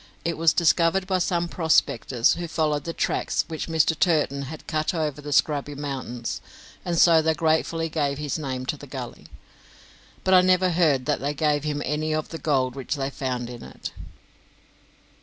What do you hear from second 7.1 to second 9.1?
they gratefully gave his name to the